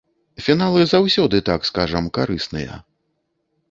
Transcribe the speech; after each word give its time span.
Фіналы 0.45 0.81
заўсёды, 0.93 1.43
так 1.51 1.69
скажам, 1.71 2.11
карысныя. 2.19 2.85